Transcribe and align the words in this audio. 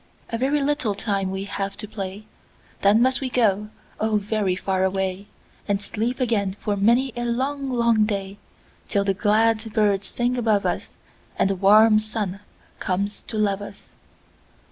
"A 0.31 0.37
very 0.39 0.63
little 0.63 0.95
time 0.95 1.29
we 1.29 1.43
have 1.43 1.77
to 1.77 1.87
play, 1.87 2.25
Then 2.81 3.03
must 3.03 3.21
we 3.21 3.29
go, 3.29 3.69
oh, 3.99 4.17
very 4.17 4.55
far 4.55 4.83
away, 4.83 5.27
And 5.67 5.79
sleep 5.79 6.19
again 6.19 6.55
for 6.59 6.75
many 6.75 7.13
a 7.15 7.23
long, 7.23 7.69
long 7.69 8.05
day, 8.05 8.39
Till 8.87 9.03
the 9.03 9.13
glad 9.13 9.71
birds 9.73 10.07
sing 10.07 10.39
above 10.39 10.65
us, 10.65 10.95
And 11.37 11.51
the 11.51 11.55
warm 11.55 11.99
sun 11.99 12.39
comes 12.79 13.21
to 13.27 13.37
love 13.37 13.61
us. 13.61 13.93